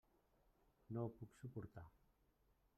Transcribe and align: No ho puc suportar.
No 0.95 1.03
ho 1.09 1.13
puc 1.19 1.37
suportar. 1.43 1.87